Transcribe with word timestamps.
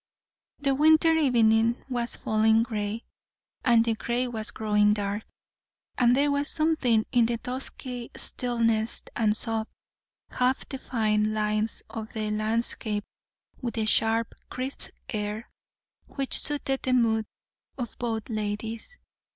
The 0.57 0.73
winter 0.73 1.13
evening 1.13 1.85
was 1.87 2.15
falling 2.15 2.63
grey, 2.63 3.03
and 3.63 3.85
the 3.85 3.93
grey 3.93 4.27
was 4.27 4.49
growing 4.49 4.93
dark; 4.93 5.23
and 5.95 6.15
there 6.15 6.31
was 6.31 6.49
something 6.49 7.05
in 7.11 7.27
the 7.27 7.37
dusky 7.37 8.09
stillness, 8.17 9.03
and 9.15 9.37
soft, 9.37 9.69
half 10.31 10.67
defined 10.67 11.35
lines 11.35 11.83
of 11.87 12.11
the 12.13 12.31
landscape, 12.31 13.03
with 13.61 13.75
the 13.75 13.85
sharp, 13.85 14.33
crisp 14.49 14.89
air, 15.07 15.47
which 16.07 16.39
suited 16.39 16.81
the 16.81 16.93
mood 16.93 17.27
of 17.77 17.95
both 17.99 18.27
ladies. 18.27 18.97